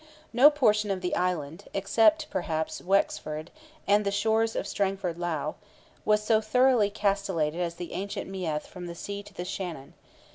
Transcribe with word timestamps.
No 0.33 0.49
portion 0.49 0.89
of 0.89 1.01
the 1.01 1.15
island, 1.15 1.65
if 1.65 1.73
we 1.75 1.77
except, 1.77 2.27
perhaps, 2.31 2.81
Wexford 2.81 3.51
and 3.87 4.03
the 4.03 4.09
shores 4.09 4.55
of 4.55 4.65
Strangford 4.65 5.19
Lough, 5.19 5.57
was 6.05 6.23
so 6.23 6.41
thoroughly 6.41 6.89
castellated 6.89 7.61
as 7.61 7.75
the 7.75 7.93
ancient 7.93 8.27
Meath 8.27 8.65
from 8.65 8.87
the 8.87 8.95
sea 8.95 9.21
to 9.21 9.31
the 9.35 9.45
Shannon. 9.45 9.93